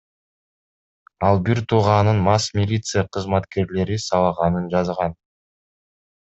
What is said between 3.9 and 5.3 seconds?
сабаганын жазган.